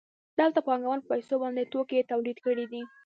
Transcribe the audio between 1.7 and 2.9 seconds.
توکي تولید کړي دي